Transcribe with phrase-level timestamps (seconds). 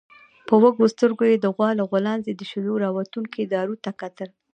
[0.47, 4.29] په وږو سترګويې د غوا له غولانځې د شيدو راوتونکو دارو ته کتل.